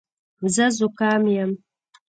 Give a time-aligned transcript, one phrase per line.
[0.53, 1.51] زه زکام یم.